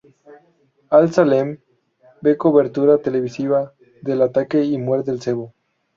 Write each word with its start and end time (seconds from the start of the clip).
Al-Saleem 0.89 1.59
ve 2.21 2.35
cobertura 2.35 2.97
televisiva 3.03 3.71
del 4.01 4.23
ataque 4.23 4.63
y 4.63 4.79
muerde 4.79 5.11
el 5.11 5.21
cebo. 5.21 5.53